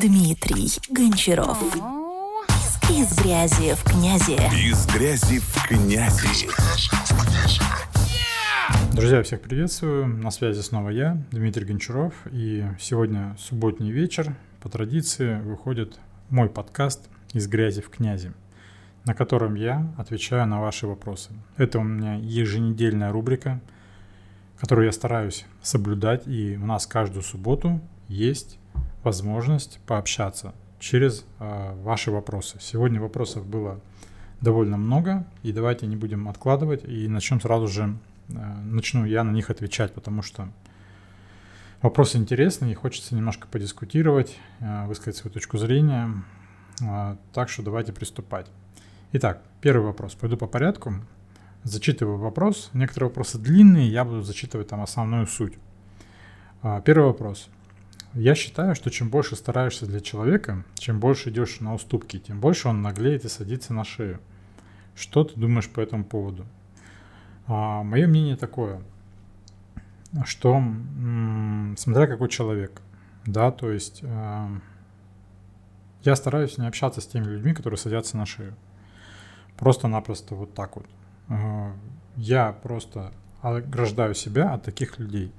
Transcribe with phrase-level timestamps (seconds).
[0.00, 1.58] Дмитрий Гончаров.
[2.88, 4.36] Из грязи в князи.
[4.54, 6.48] Из грязи в князи.
[8.94, 10.06] Друзья, всех приветствую.
[10.06, 12.14] На связи снова я, Дмитрий Гончаров.
[12.30, 14.36] И сегодня субботний вечер.
[14.60, 15.98] По традиции выходит
[16.30, 18.32] мой подкаст «Из грязи в князи»,
[19.04, 21.32] на котором я отвечаю на ваши вопросы.
[21.56, 23.60] Это у меня еженедельная рубрика,
[24.60, 26.28] которую я стараюсь соблюдать.
[26.28, 28.60] И у нас каждую субботу есть
[29.02, 32.58] возможность пообщаться через э, ваши вопросы.
[32.60, 33.80] Сегодня вопросов было
[34.40, 37.96] довольно много, и давайте не будем откладывать и начнем сразу же,
[38.28, 38.32] э,
[38.64, 40.48] начну я на них отвечать, потому что
[41.82, 46.12] вопросы интересные, и хочется немножко подискутировать, э, высказать свою точку зрения,
[46.80, 48.46] э, так что давайте приступать.
[49.12, 50.14] Итак, первый вопрос.
[50.14, 50.94] Пойду по порядку.
[51.64, 52.70] Зачитываю вопрос.
[52.72, 55.54] Некоторые вопросы длинные, я буду зачитывать там основную суть.
[56.84, 57.48] Первый вопрос.
[58.14, 62.68] Я считаю, что чем больше стараешься для человека, чем больше идешь на уступки, тем больше
[62.68, 64.20] он наглеет и садится на шею.
[64.94, 66.46] Что ты думаешь по этому поводу?
[67.46, 68.82] А, мое мнение такое,
[70.24, 72.80] что м- смотря какой человек,
[73.26, 74.48] да, то есть э,
[76.02, 78.56] я стараюсь не общаться с теми людьми, которые садятся на шею.
[79.56, 80.86] Просто-напросто вот так вот.
[81.28, 81.72] Э,
[82.16, 85.30] я просто ограждаю себя от таких людей.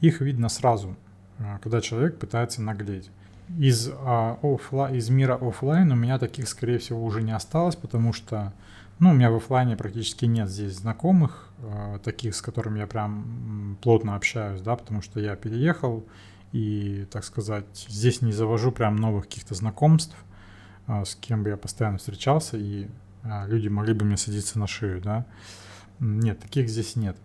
[0.00, 0.94] Их видно сразу–
[1.62, 3.10] когда человек пытается наглеть.
[3.58, 8.12] Из, а, оффла, из мира офлайн у меня таких, скорее всего, уже не осталось, потому
[8.12, 8.52] что
[8.98, 13.78] ну, у меня в офлайне практически нет здесь знакомых, э, таких, с которыми я прям
[13.80, 16.04] плотно общаюсь, да, потому что я переехал
[16.50, 20.16] и, так сказать, здесь не завожу прям новых каких-то знакомств,
[20.88, 22.88] э, с кем бы я постоянно встречался, и
[23.22, 25.24] э, люди могли бы мне садиться на шею, да.
[26.00, 27.16] Нет, таких здесь нет.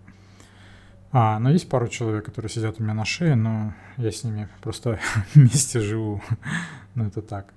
[1.16, 4.50] А, но есть пару человек, которые сидят у меня на шее, но я с ними
[4.62, 5.00] просто
[5.36, 6.22] вместе живу.
[6.96, 7.54] ну, это так,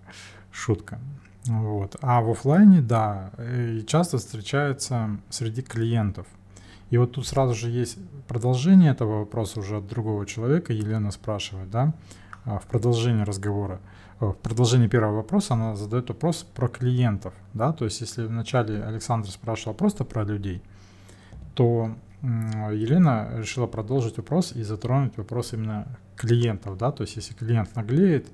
[0.52, 1.00] шутка.
[1.46, 1.96] Вот.
[2.02, 6.26] А в офлайне, да, и часто встречается среди клиентов.
[6.90, 7.96] И вот тут сразу же есть
[8.28, 10.74] продолжение этого вопроса уже от другого человека.
[10.74, 11.94] Елена спрашивает, да,
[12.44, 13.80] а, в продолжении разговора.
[14.20, 19.28] В продолжении первого вопроса она задает вопрос про клиентов, да, то есть если вначале Александр
[19.28, 20.62] спрашивал просто про людей,
[21.54, 27.74] то Елена решила продолжить вопрос и затронуть вопрос именно клиентов, да, то есть если клиент
[27.76, 28.26] наглеет,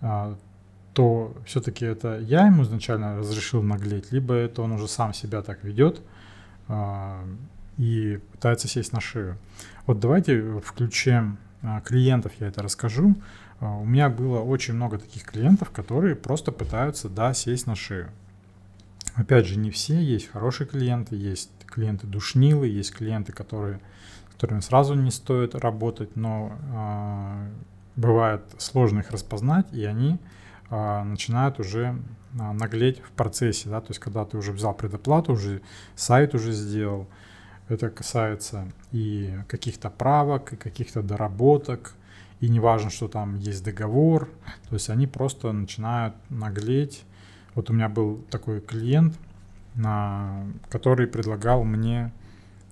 [0.00, 0.36] а,
[0.94, 5.62] то все-таки это я ему изначально разрешил наглеть, либо это он уже сам себя так
[5.62, 6.00] ведет
[6.68, 7.24] а,
[7.76, 9.36] и пытается сесть на шею.
[9.86, 13.14] Вот давайте в ключе а, клиентов я это расскажу.
[13.60, 18.08] У меня было очень много таких клиентов, которые просто пытаются, да, сесть на шею.
[19.16, 23.80] Опять же, не все, есть хорошие клиенты, есть клиенты душнилы, есть клиенты, которые,
[24.30, 27.50] с которыми сразу не стоит работать, но э,
[27.96, 30.18] бывает сложно их распознать, и они
[30.70, 31.96] э, начинают уже
[32.34, 35.62] э, наглеть в процессе, да, то есть когда ты уже взял предоплату, уже
[35.94, 37.06] сайт уже сделал,
[37.68, 41.94] это касается и каких-то правок, и каких-то доработок,
[42.40, 44.28] и не важно, что там есть договор,
[44.68, 47.04] то есть они просто начинают наглеть.
[47.54, 49.14] Вот у меня был такой клиент,
[49.74, 52.12] на, который предлагал мне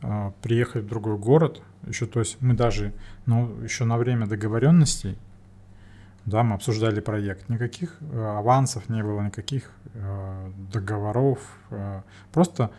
[0.03, 1.63] э, приехать в другой город.
[1.87, 2.93] Еще, то есть мы даже,
[3.27, 5.17] ну, еще на время договоренностей,
[6.25, 7.49] да, мы обсуждали проект.
[7.49, 11.39] Никаких э, авансов не было, никаких э, договоров.
[11.71, 12.71] Э, просто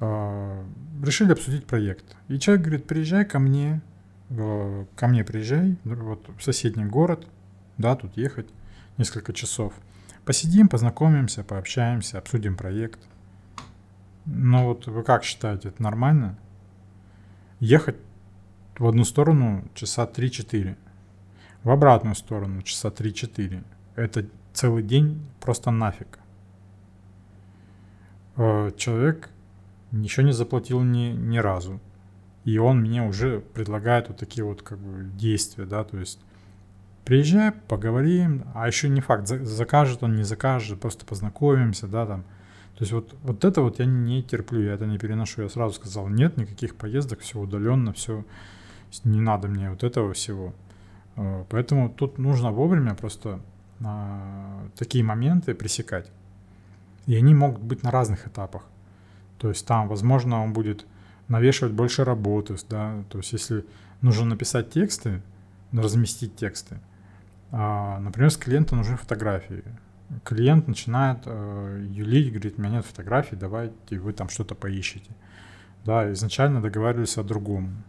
[0.00, 0.64] э,
[1.04, 2.04] решили обсудить проект.
[2.28, 3.80] И человек говорит, приезжай ко мне,
[4.30, 7.26] э, ко мне приезжай, вот в соседний город,
[7.76, 8.48] да, тут ехать
[8.96, 9.74] несколько часов.
[10.24, 13.00] Посидим, познакомимся, пообщаемся, обсудим проект–
[14.30, 16.38] ну вот вы как считаете, это нормально?
[17.60, 17.96] Ехать
[18.78, 20.76] в одну сторону часа 3-4,
[21.64, 23.64] в обратную сторону часа 3-4.
[23.96, 26.18] Это целый день просто нафиг.
[28.36, 29.30] Э, человек
[29.90, 31.80] ничего не заплатил ни, ни разу.
[32.44, 36.20] И он мне уже предлагает вот такие вот как бы действия, да, то есть
[37.04, 42.24] приезжай, поговорим, а еще не факт, закажет он, не закажет, просто познакомимся, да, там,
[42.78, 45.42] то есть вот, вот это вот я не терплю, я это не переношу.
[45.42, 48.24] Я сразу сказал, нет никаких поездок, все удаленно, все,
[49.02, 50.54] не надо мне вот этого всего.
[51.16, 53.40] Э, поэтому тут нужно вовремя просто
[53.80, 56.08] а, такие моменты пресекать.
[57.06, 58.62] И они могут быть на разных этапах.
[59.38, 60.86] То есть там, возможно, он будет
[61.26, 63.66] навешивать больше работы, да, то есть если
[64.02, 65.20] нужно написать тексты,
[65.72, 66.78] разместить тексты,
[67.50, 69.64] а, например, с клиента нужны фотографии,
[70.24, 75.10] клиент начинает э, юлить, говорит, у меня нет фотографий, давайте вы там что-то поищите.
[75.84, 77.84] Да, изначально договаривались о другом.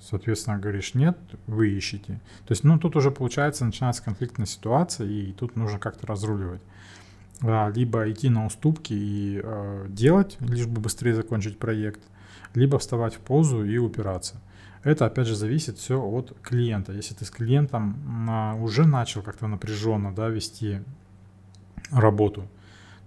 [0.00, 1.16] Соответственно, говоришь нет,
[1.46, 2.20] вы ищете.
[2.46, 6.60] То есть, ну, тут уже получается, начинается конфликтная ситуация, и тут нужно как-то разруливать.
[7.42, 12.00] А, либо идти на уступки и э, делать, лишь бы быстрее закончить проект,
[12.54, 14.40] либо вставать в позу и упираться.
[14.82, 16.92] Это, опять же, зависит все от клиента.
[16.92, 20.82] Если ты с клиентом а, уже начал как-то напряженно да, вести
[21.94, 22.48] работу,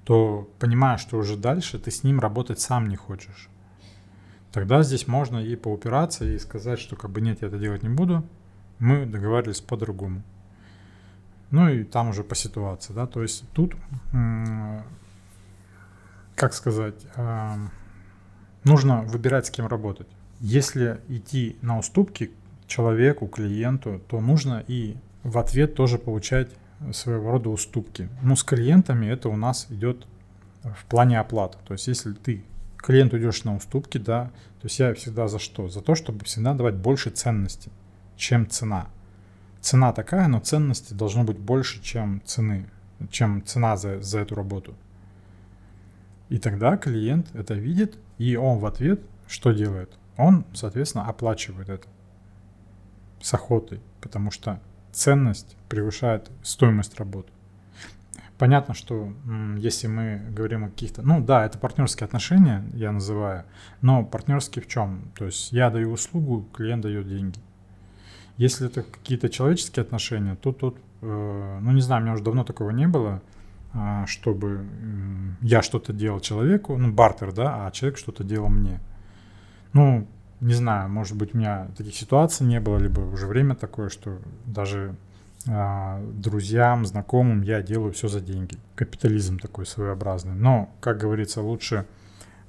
[0.04, 3.50] то понимаешь, что уже дальше ты с ним работать сам не хочешь.
[4.52, 7.90] Тогда здесь можно и поупираться, и сказать, что как бы нет, я это делать не
[7.90, 8.24] буду.
[8.80, 10.24] Мы договаривались по-другому.
[11.52, 13.76] Ну и там уже по ситуации, да, то есть тут,
[16.36, 17.06] как сказать,
[18.64, 20.08] нужно выбирать, с кем работать.
[20.40, 22.32] Если идти на уступки
[22.68, 26.50] человеку, клиенту, то нужно и в ответ тоже получать
[26.92, 28.10] своего рода уступки.
[28.22, 30.08] Ну, с клиентами это у нас идет
[30.64, 31.58] в плане оплаты.
[31.66, 32.44] То есть, если ты
[32.78, 34.26] клиенту идешь на уступки, да,
[34.62, 35.70] то есть я всегда за что?
[35.70, 37.72] За то, чтобы всегда давать больше ценности,
[38.16, 38.88] чем цена.
[39.62, 42.70] Цена такая, но ценности должно быть больше, чем цены,
[43.10, 44.76] чем цена за, за эту работу.
[46.30, 49.92] И тогда клиент это видит, и он в ответ что делает?
[50.18, 51.88] Он, соответственно, оплачивает это
[53.22, 54.60] с охотой, потому что
[54.92, 57.32] ценность превышает стоимость работы.
[58.38, 59.12] Понятно, что
[59.58, 61.02] если мы говорим о каких-то...
[61.02, 63.46] Ну да, это партнерские отношения, я называю,
[63.82, 65.12] но партнерские в чем?
[65.18, 67.40] То есть я даю услугу, клиент дает деньги.
[68.38, 72.44] Если это какие-то человеческие отношения, то тут, э, ну не знаю, у меня уже давно
[72.44, 73.24] такого не было,
[73.74, 78.80] э, чтобы э, я что-то делал человеку, ну бартер, да, а человек что-то делал мне.
[79.74, 80.08] Ну,
[80.42, 84.20] не знаю, может быть, у меня таких ситуаций не было, либо уже время такое, что
[84.46, 84.96] даже
[85.48, 88.58] а, друзьям, знакомым я делаю все за деньги.
[88.76, 90.36] Капитализм такой своеобразный.
[90.36, 91.86] Но, как говорится, лучше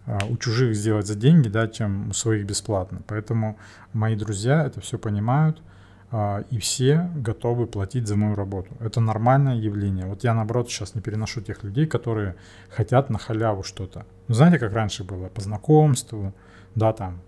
[0.07, 3.01] а, у чужих сделать за деньги, да, чем у своих бесплатно.
[3.07, 3.57] Поэтому
[3.93, 5.63] мои друзья это все понимают,
[6.11, 8.71] а, и все готовы платить за мою работу.
[8.81, 10.07] Это нормальное явление.
[10.07, 12.35] Вот я, наоборот, сейчас не переношу тех людей, которые
[12.71, 14.07] хотят на халяву что-то.
[14.27, 15.29] Ну, знаете, как раньше было?
[15.29, 16.33] По знакомству,
[16.75, 17.21] да, там,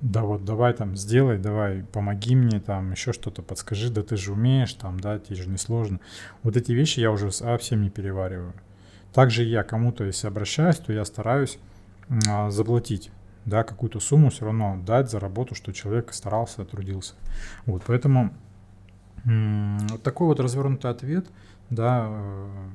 [0.00, 4.32] да вот давай там сделай, давай помоги мне, там еще что-то подскажи, да ты же
[4.32, 6.00] умеешь, там, да, тебе же не сложно.
[6.42, 8.54] Вот эти вещи я уже совсем не перевариваю.
[9.12, 11.58] Также я кому-то, если обращаюсь, то я стараюсь
[12.28, 13.10] а, заплатить,
[13.44, 17.14] да, какую-то сумму все равно дать за работу, что человек старался, трудился.
[17.66, 18.32] Вот, поэтому
[19.24, 21.26] вот такой вот развернутый ответ,
[21.70, 22.68] да, э,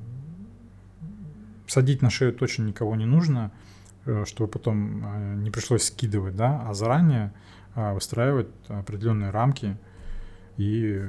[1.67, 3.51] садить на шею точно никого не нужно,
[4.25, 7.33] чтобы потом э, не пришлось скидывать, да, а заранее
[7.75, 9.77] э, выстраивать определенные рамки
[10.57, 11.03] и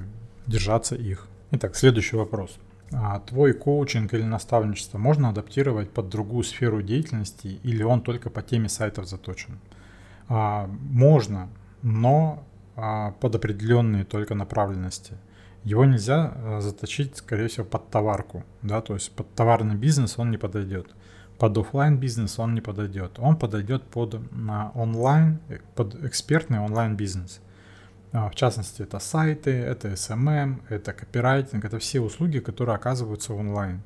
[0.46, 1.26] держаться их.
[1.50, 2.58] Итак, следующий вопрос.
[2.92, 8.42] А твой коучинг или наставничество можно адаптировать под другую сферу деятельности или он только по
[8.42, 9.58] теме сайтов заточен?
[10.28, 11.48] А, можно,
[11.82, 12.44] но
[12.76, 15.14] а, под определенные только направленности.
[15.64, 20.36] Его нельзя заточить, скорее всего, под товарку, да, то есть под товарный бизнес он не
[20.36, 20.94] подойдет
[21.38, 23.18] под офлайн бизнес он не подойдет.
[23.18, 25.40] Он подойдет под на онлайн,
[25.74, 27.40] под экспертный онлайн бизнес.
[28.12, 33.82] А, в частности, это сайты, это SMM, это копирайтинг, это все услуги, которые оказываются онлайн.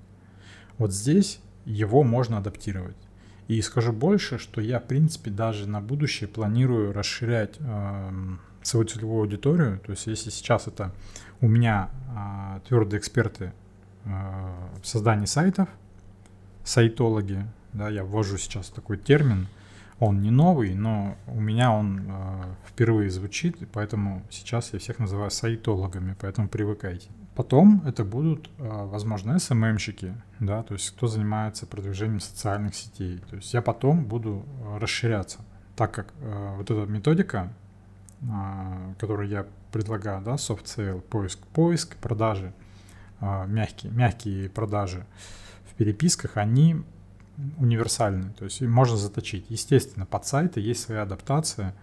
[0.77, 2.97] Вот здесь его можно адаптировать.
[3.49, 8.11] И скажу больше, что я, в принципе, даже на будущее планирую расширять э,
[8.63, 9.81] свою целевую аудиторию.
[9.81, 10.93] То есть, если сейчас это
[11.41, 13.55] у меня э, твердые эксперты
[14.05, 14.11] э,
[14.83, 15.71] в создании сайтов,
[16.69, 19.49] сайтологи, да, я ввожу сейчас такой термин,
[20.01, 24.99] он не новый, но у меня он э, впервые звучит, и поэтому сейчас я всех
[24.99, 27.09] называю сайтологами, поэтому привыкайте.
[27.35, 33.19] Потом это будут, э, возможно, СММщики, да, то есть кто занимается продвижением социальных сетей.
[33.31, 35.39] То есть я потом буду э, расширяться,
[35.75, 37.53] так как э, вот эта методика,
[38.21, 38.27] э,
[39.01, 42.53] которую я предлагаю, да, soft sale, поиск, поиск, продажи,
[43.21, 45.07] э, мягкие, мягкие продажи,
[45.79, 46.83] переписках, они
[47.57, 49.47] универсальны, то есть можно заточить.
[49.49, 51.75] Естественно, под сайты есть своя адаптация,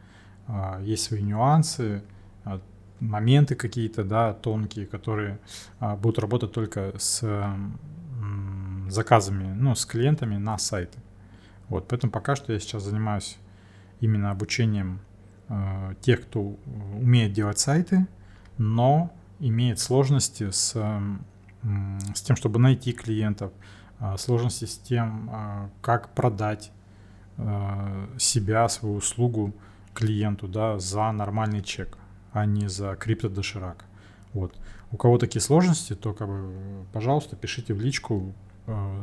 [0.47, 2.03] а, есть свои нюансы,
[2.43, 2.61] а,
[2.99, 5.39] моменты какие-то, да, тонкие, которые
[5.79, 7.23] а, будут работать только с
[8.89, 10.99] заказами, ну, с клиентами на сайты.
[11.69, 13.37] Вот, поэтому пока что я сейчас занимаюсь
[13.99, 14.99] именно обучением
[16.01, 16.55] тех, кто
[16.99, 18.07] умеет делать сайты,
[18.57, 23.51] но имеет сложности с, с тем, чтобы найти клиентов,
[24.17, 26.71] сложности с тем, а, как продать
[27.37, 29.53] а, себя, свою услугу
[29.93, 31.97] клиенту да, за нормальный чек,
[32.31, 33.85] а не за криптодоширак.
[34.33, 34.53] Вот.
[34.91, 36.53] У кого такие сложности, то, как бы,
[36.91, 38.33] пожалуйста, пишите в личку,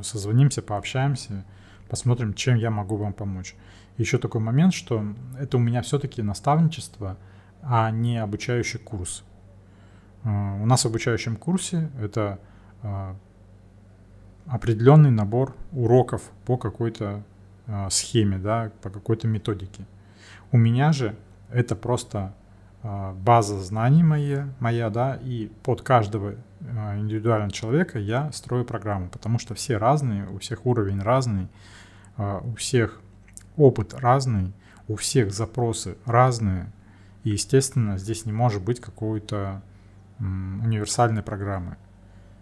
[0.02, 1.44] созвонимся, пообщаемся,
[1.88, 3.54] посмотрим, чем я могу вам помочь.
[3.96, 5.04] Еще такой момент, что
[5.38, 7.16] это у меня все-таки наставничество
[7.62, 9.24] а не обучающий курс.
[10.24, 12.38] Э, у нас в обучающем курсе это
[12.82, 13.14] э,
[14.46, 17.22] определенный набор уроков по какой-то
[17.66, 19.84] э, схеме, да, по какой-то методике.
[20.50, 21.16] У меня же
[21.50, 22.34] это просто
[22.82, 29.54] база знаний моя, моя, да, и под каждого индивидуального человека я строю программу, потому что
[29.54, 31.46] все разные, у всех уровень разный,
[32.16, 33.00] у всех
[33.56, 34.52] опыт разный,
[34.88, 36.72] у всех запросы разные,
[37.22, 39.62] и, естественно, здесь не может быть какой-то
[40.18, 41.76] универсальной программы.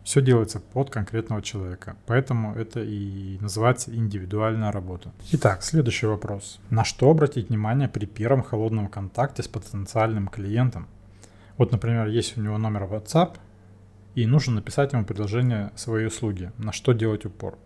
[0.03, 5.13] Все делается под конкретного человека, поэтому это и называется индивидуальная работа.
[5.33, 6.59] Итак, следующий вопрос.
[6.71, 10.89] На что обратить внимание при первом холодном контакте с потенциальным клиентом?
[11.59, 13.37] Вот, например, есть у него номер WhatsApp,
[14.15, 17.59] и нужно написать ему предложение своей услуги, на что делать упор.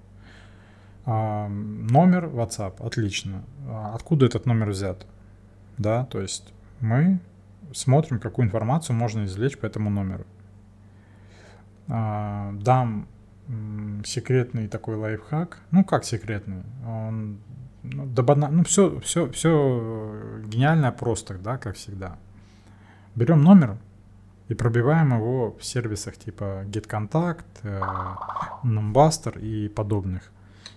[1.06, 3.44] А, номер WhatsApp, отлично.
[3.68, 5.06] А откуда этот номер взят?
[5.78, 7.20] Да, то есть мы
[7.72, 10.26] смотрим, какую информацию можно извлечь по этому номеру.
[11.88, 13.06] А, дам
[14.04, 15.58] секретный такой лайфхак.
[15.70, 16.62] Ну, как секретный?
[16.86, 17.38] Он,
[17.82, 22.18] ну, да ну все, все, все гениально просто, да, как всегда.
[23.14, 23.76] Берем номер
[24.48, 27.80] и пробиваем его в сервисах типа GetContact, э,
[28.64, 30.30] Numbuster и подобных.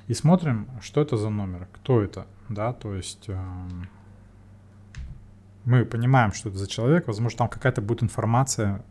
[0.07, 3.89] И смотрим, что это за номер, кто это, да, то есть эм,
[5.65, 8.83] мы понимаем, что это за человек, возможно, там какая-то будет информация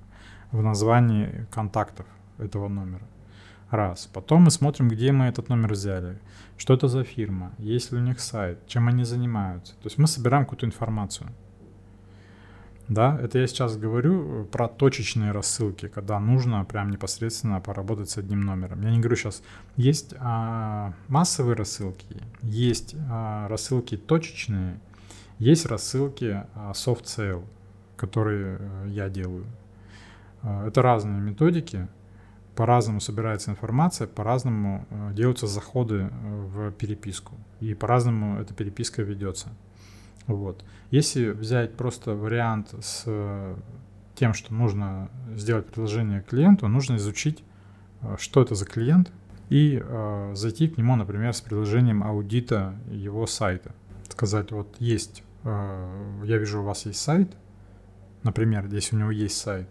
[0.52, 2.06] в названии контактов
[2.38, 3.06] этого номера.
[3.70, 4.08] Раз.
[4.12, 6.20] Потом мы смотрим, где мы этот номер взяли,
[6.56, 9.74] что это за фирма, есть ли у них сайт, чем они занимаются.
[9.74, 11.28] То есть мы собираем какую-то информацию.
[12.88, 18.42] Да, это я сейчас говорю про точечные рассылки, когда нужно прям непосредственно поработать с одним
[18.42, 18.82] номером.
[18.82, 19.42] Я не говорю сейчас,
[19.76, 22.06] есть а, массовые рассылки,
[22.42, 24.78] есть а, рассылки точечные,
[25.40, 27.44] есть рассылки а, soft sale,
[27.96, 29.46] которые э, я делаю.
[30.46, 31.88] А, это разные методики,
[32.54, 39.48] по-разному собирается информация, по-разному э, делаются заходы э, в переписку, и по-разному эта переписка ведется.
[40.26, 40.64] Вот.
[40.90, 43.04] Если взять просто вариант с
[44.14, 47.44] тем, что нужно сделать предложение клиенту, нужно изучить,
[48.18, 49.12] что это за клиент,
[49.50, 53.74] и э, зайти к нему, например, с предложением аудита его сайта.
[54.08, 57.30] Сказать, вот есть Э, я вижу, у вас есть сайт,
[58.24, 59.68] например, если у него есть сайт,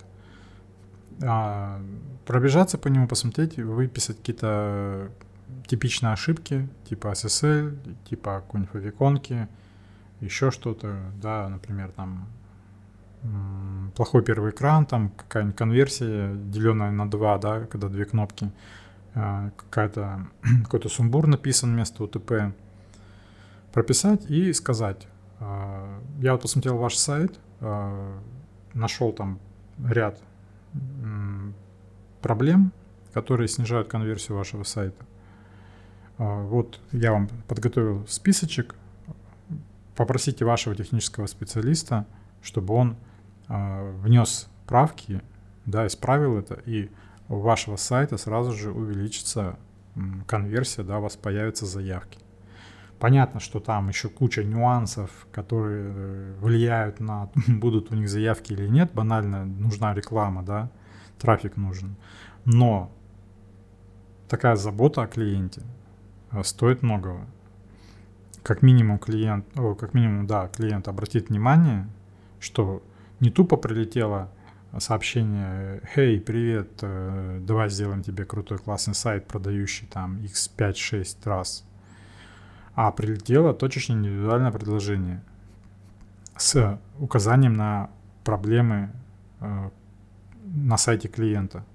[1.24, 1.81] а,
[2.25, 5.10] пробежаться по нему, посмотреть, выписать какие-то
[5.67, 7.77] типичные ошибки, типа SSL,
[8.10, 9.48] типа какой-нибудь favicon,
[10.22, 12.27] еще что-то, да, например, там
[13.95, 18.51] плохой первый экран, там какая-нибудь конверсия, деленная на два, да, когда две кнопки,
[19.15, 20.27] э, какая-то,
[20.63, 22.53] какой-то сумбур написан вместо UTP,
[23.74, 25.07] прописать и сказать,
[25.39, 28.17] а, я вот посмотрел ваш сайт, а,
[28.74, 29.39] нашел там
[29.84, 30.19] ряд
[32.22, 32.72] проблем,
[33.13, 35.05] которые снижают конверсию вашего сайта.
[36.17, 38.75] А, вот я вам подготовил списочек.
[39.96, 42.05] Попросите вашего технического специалиста,
[42.41, 42.98] чтобы он
[43.48, 45.22] внес правки,
[45.65, 46.89] да, исправил это, и
[47.29, 49.58] у вашего сайта сразу же увеличится
[50.27, 52.20] конверсия, да, у вас появятся заявки.
[53.05, 58.67] Понятно, что там еще куча нюансов, которые э, влияют на, будут у них заявки или
[58.67, 58.95] нет.
[58.95, 60.71] Банально нужна реклама, да,
[61.19, 61.97] трафик нужен.
[62.45, 62.91] Но
[64.27, 65.62] такая забота о клиенте
[66.31, 67.27] э, стоит многого.
[68.41, 71.88] Как минимум клиент, о, как минимум, да, клиент обратит внимание,
[72.39, 72.81] что
[73.19, 74.31] не тупо прилетело
[74.79, 81.65] сообщение, «Хей, привет, э, давай сделаем тебе крутой классный сайт, продающий там x5-6 раз
[82.75, 85.24] а прилетело точечно индивидуальное предложение
[86.38, 87.89] с указанием на
[88.24, 88.91] проблемы
[89.39, 89.70] э,
[90.44, 91.65] на сайте клиента.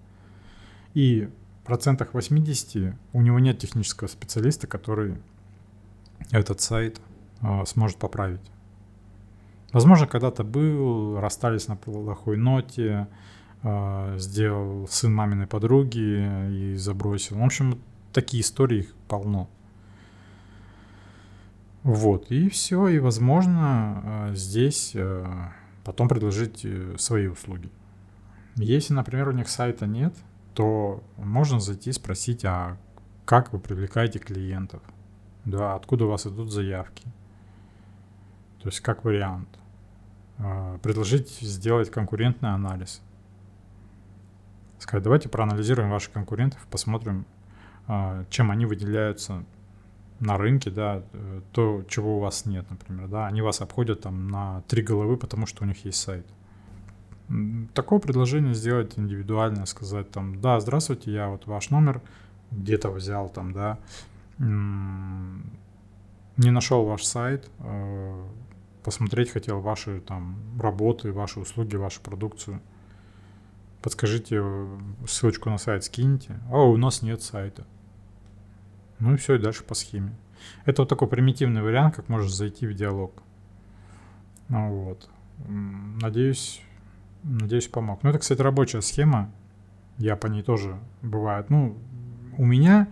[0.92, 1.30] И
[1.62, 5.16] в процентах 80 у него нет технического специалиста, который
[6.30, 7.00] этот сайт
[7.40, 8.40] э, сможет поправить.
[9.73, 13.07] Возможно, когда-то был, расстались на плохой ноте,
[13.62, 17.38] э, сделал сын маминой подруги и забросил.
[17.38, 17.80] В общем,
[18.12, 19.49] такие истории их полно.
[21.82, 25.25] Вот, и все, и возможно э, здесь э,
[25.82, 27.70] потом предложить э, свои услуги.
[28.56, 30.14] Если, например, у них сайта нет,
[30.52, 32.76] то можно зайти спросить, а
[33.25, 34.82] как вы привлекаете клиентов,
[35.46, 37.04] да, откуда у вас идут заявки.
[38.60, 39.49] То есть как вариант.
[40.82, 43.02] Предложить сделать конкурентный анализ.
[44.78, 47.26] Сказать, давайте проанализируем ваших конкурентов, посмотрим,
[48.30, 49.44] чем они выделяются
[50.21, 54.29] на рынке, да, э, то, чего у вас нет, например, да, они вас обходят там
[54.29, 56.27] на три головы, потому что у них есть сайт.
[57.75, 62.03] Такое предложение сделать индивидуально, сказать там, да, здравствуйте, я вот ваш номер
[62.50, 63.79] где-то взял там, да,
[66.41, 68.27] не нашел ваш сайт, э,
[68.83, 72.61] посмотреть хотел ваши там работы, ваши услуги, вашу продукцию.
[73.83, 76.41] Подскажите, э, ссылочку на сайт скиньте.
[76.50, 77.67] А у нас нет сайта.
[79.00, 80.14] Ну и все, и дальше по схеме.
[80.64, 83.23] Это вот такой примитивный вариант, как можно зайти в диалог.
[84.49, 85.09] Ну вот.
[85.49, 86.62] Надеюсь,
[87.23, 88.02] надеюсь, помог.
[88.02, 89.30] Ну, это, кстати, рабочая схема.
[89.97, 91.50] Я по ней тоже бывает.
[91.50, 91.78] Ну,
[92.37, 92.88] у меня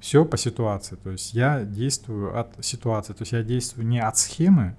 [0.00, 0.96] все по ситуации.
[0.96, 3.12] То есть я действую от ситуации.
[3.12, 4.76] То есть я действую не от схемы,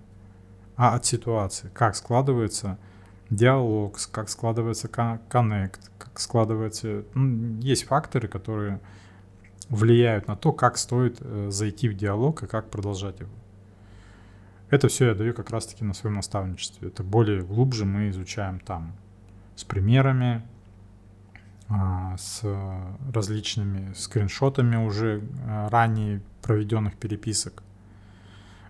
[0.76, 1.70] а от ситуации.
[1.74, 2.78] Как складывается
[3.30, 7.04] диалог, как складывается коннект, как складывается...
[7.14, 8.80] Ну, есть факторы, которые
[9.70, 13.32] влияют на то, как стоит э, зайти в диалог и как продолжать его.
[14.70, 16.90] Это все я даю как раз-таки на своем наставничестве.
[16.90, 18.94] Это более глубже мы изучаем там
[19.56, 20.44] с примерами,
[21.68, 22.44] а, с
[23.14, 27.62] различными скриншотами уже а, ранее проведенных переписок,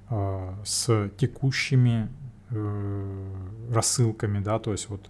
[0.09, 2.09] а, с текущими
[2.49, 3.33] э,
[3.71, 5.09] рассылками, да, то есть вот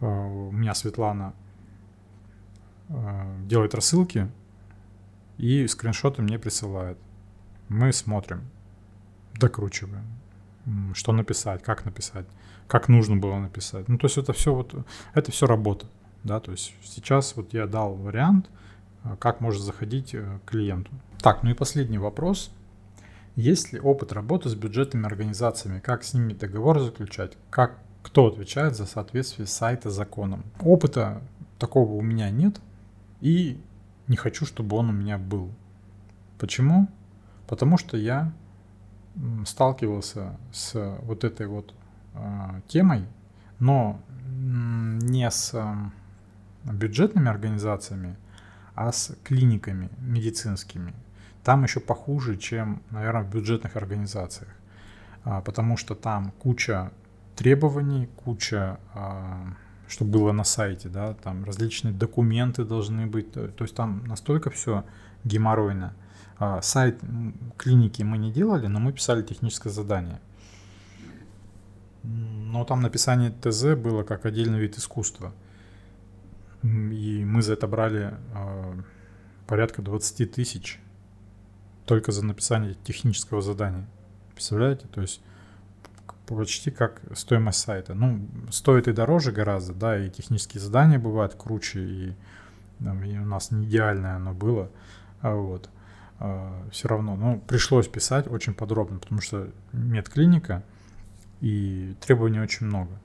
[0.00, 1.32] у меня Светлана
[3.46, 4.28] делает рассылки
[5.38, 6.98] и скриншоты мне присылает.
[7.68, 8.42] Мы смотрим,
[9.34, 10.04] докручиваем,
[10.94, 12.26] что написать, как написать,
[12.66, 13.88] как нужно было написать.
[13.88, 14.74] Ну, то есть это все вот,
[15.14, 15.86] это все работа
[16.24, 18.50] да, то есть сейчас вот я дал вариант,
[19.04, 20.90] э, как может заходить э, клиенту.
[21.20, 22.50] Так, ну и последний вопрос.
[23.36, 25.80] Есть ли опыт работы с бюджетными организациями?
[25.80, 27.36] Как с ними договор заключать?
[27.50, 30.44] Как, кто отвечает за соответствие сайта законам?
[30.60, 31.22] Опыта
[31.58, 32.60] такого у меня нет
[33.20, 33.58] и
[34.08, 35.52] не хочу, чтобы он у меня был.
[36.38, 36.88] Почему?
[37.46, 38.32] Потому что я
[39.46, 41.74] сталкивался с вот этой вот
[42.14, 43.06] э, темой,
[43.58, 44.00] но
[44.30, 48.16] не с э, бюджетными организациями,
[48.74, 50.94] а с клиниками медицинскими.
[51.42, 54.50] Там еще похуже, чем, наверное, в бюджетных организациях,
[55.24, 56.92] а, потому что там куча
[57.34, 59.54] требований, куча, а,
[59.88, 64.84] что было на сайте, да, там различные документы должны быть, то, есть там настолько все
[65.24, 65.94] геморройно.
[66.38, 67.00] А, сайт
[67.56, 70.20] клиники мы не делали, но мы писали техническое задание.
[72.04, 75.32] Но там написание ТЗ было как отдельный вид искусства–
[76.62, 78.74] и мы за это брали э,
[79.46, 80.80] порядка 20 тысяч
[81.86, 83.88] только за написание технического задания.
[84.32, 84.86] Представляете?
[84.88, 85.20] То есть
[86.36, 87.94] почти как стоимость сайта.
[87.94, 92.16] Ну, стоит и дороже гораздо, да, и технические задания бывают круче, и,
[92.80, 94.70] и у нас не идеальное оно было,
[95.20, 95.70] а вот.
[96.20, 100.64] А, все равно, ну, пришлось писать очень подробно, потому что медклиника,
[101.40, 102.98] и требований очень много.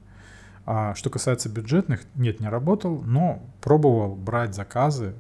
[0.65, 5.13] А что касается бюджетных, нет, не работал, но пробовал брать заказы,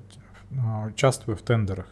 [0.57, 1.87] а, участвуя в тендерах.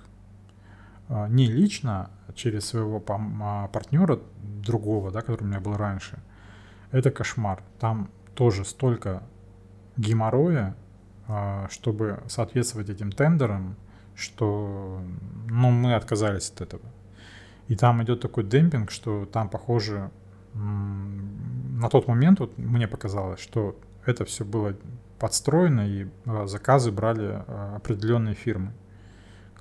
[1.27, 6.19] Не лично, через своего а, партнера другого, да, который у меня был раньше.
[6.91, 7.63] Это кошмар.
[7.79, 9.23] Там тоже столько
[9.97, 10.75] геморроя,
[11.69, 13.75] чтобы соответствовать этим тендерам,
[14.15, 15.01] что
[15.49, 16.83] ну, мы отказались от этого.
[17.67, 20.11] И там идет такой демпинг, что там, похоже,
[20.53, 24.75] на тот момент вот мне показалось, что это все было
[25.19, 28.73] подстроено, и а, заказы брали а, определенные фирмы,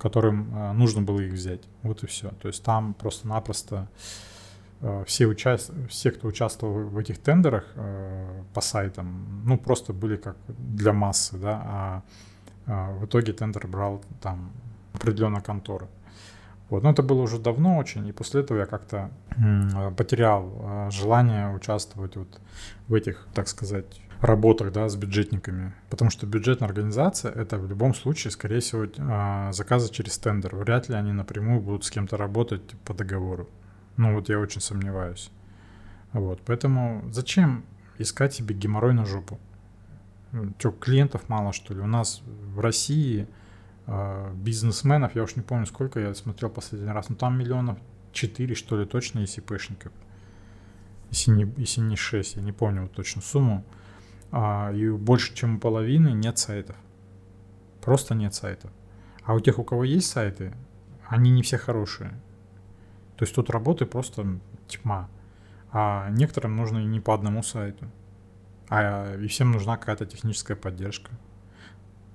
[0.01, 1.61] которым а, нужно было их взять.
[1.83, 2.29] Вот и все.
[2.41, 3.87] То есть там просто-напросто
[5.05, 5.57] все, уча...
[5.89, 7.65] все, кто участвовал в этих тендерах
[8.55, 12.03] по сайтам, ну, просто были как для массы, да,
[12.65, 14.51] а в итоге тендер брал там
[14.93, 15.87] определенная контора.
[16.71, 16.83] Вот.
[16.83, 19.11] Но это было уже давно очень, и после этого я как-то
[19.97, 22.39] потерял а, желание участвовать вот
[22.87, 25.73] в этих, так сказать, работах да, с бюджетниками.
[25.89, 30.55] Потому что бюджетная организация— это в любом случае, скорее всего, а, заказы через тендер.
[30.55, 33.49] Вряд ли они напрямую будут с кем-то работать по договору.
[33.97, 35.29] Ну вот я очень сомневаюсь.
[36.13, 37.65] Вот, поэтому зачем
[37.97, 39.41] искать себе геморрой на жопу?
[40.57, 41.81] Что, клиентов мало, что ли?
[41.81, 43.27] У нас в России
[44.35, 47.77] бизнесменов, я уж не помню сколько, я смотрел последний раз, но там миллионов
[48.13, 49.91] 4, что ли, точно есть ИПшников.
[51.09, 53.65] Если не, если не 6, я не помню вот точно сумму.
[54.31, 56.77] А, и больше, чем у половины нет сайтов.
[57.81, 58.71] Просто нет сайтов.
[59.23, 60.53] А у тех, у кого есть сайты,
[61.07, 62.11] они не все хорошие.
[63.17, 65.09] То есть тут работы просто тьма.
[65.71, 67.85] А некоторым нужно не по одному сайту.
[68.69, 71.11] А и всем нужна какая-то техническая поддержка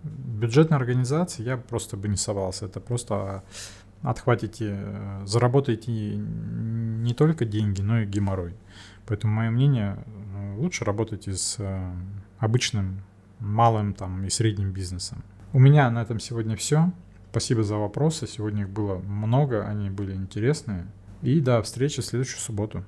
[0.06, 2.66] бюджетной организации я просто бы не совался.
[2.66, 3.42] Это просто
[4.02, 4.78] отхватите,
[5.24, 8.54] заработаете не только деньги, но и геморрой.
[9.06, 9.98] Поэтому мое мнение,
[10.34, 11.92] э, лучше работайте с э,
[12.38, 13.02] обычным
[13.38, 15.22] малым там и средним бизнесом.
[15.52, 16.92] У меня на этом сегодня все.
[17.30, 18.26] Спасибо за вопросы.
[18.26, 20.86] Сегодня их было много, они были интересные.
[21.22, 22.84] И до встречи в следующую субботу.